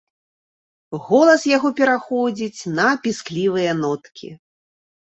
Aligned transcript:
Голас 1.09 1.43
яго 1.57 1.69
пераходзіць 1.81 2.61
на 2.81 2.89
пісклівыя 3.07 3.79
ноткі. 3.87 4.37